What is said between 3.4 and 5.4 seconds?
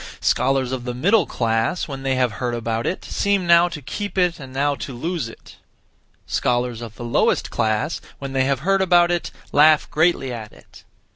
now to keep it and now to lose